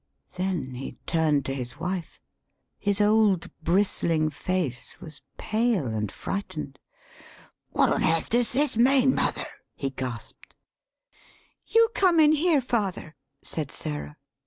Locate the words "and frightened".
5.85-6.79